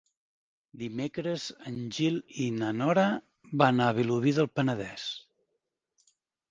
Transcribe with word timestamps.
Dimecres 0.83 1.43
en 1.73 1.77
Gil 1.99 2.17
i 2.47 2.47
na 2.57 2.73
Nora 2.81 3.07
van 3.65 3.85
a 3.85 3.93
Vilobí 4.01 4.35
del 4.41 4.53
Penedès. 4.57 5.09